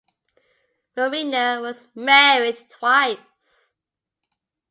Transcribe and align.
Marriner 0.95 1.61
was 1.61 1.85
married 1.93 2.57
twice. 2.69 3.75